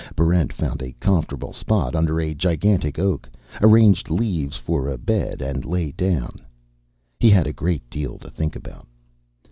[0.15, 3.29] Barrent found a comfortable spot under a gigantic oak,
[3.61, 6.43] arranged leaves for a bed, and lay down.
[7.19, 8.87] He had a great deal to think about.